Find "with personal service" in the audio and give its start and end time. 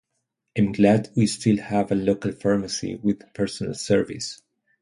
2.95-4.41